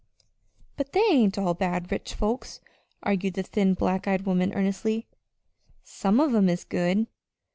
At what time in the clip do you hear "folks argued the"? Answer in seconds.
2.15-3.43